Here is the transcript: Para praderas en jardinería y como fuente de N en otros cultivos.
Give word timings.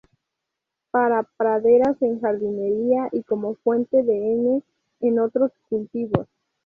Para 0.89 1.21
praderas 1.37 2.01
en 2.01 2.19
jardinería 2.21 3.09
y 3.11 3.21
como 3.21 3.53
fuente 3.57 4.01
de 4.01 4.31
N 4.33 4.63
en 5.01 5.19
otros 5.19 5.51
cultivos. 5.69 6.27